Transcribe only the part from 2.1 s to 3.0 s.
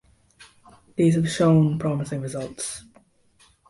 results.